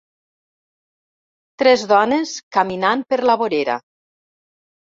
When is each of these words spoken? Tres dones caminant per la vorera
Tres 1.63 1.85
dones 1.93 2.33
caminant 2.59 3.07
per 3.13 3.23
la 3.33 3.39
vorera 3.45 3.79